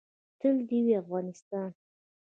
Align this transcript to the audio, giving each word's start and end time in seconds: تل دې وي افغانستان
تل 0.39 0.55
دې 0.67 0.79
وي 0.85 0.93
افغانستان 1.03 1.69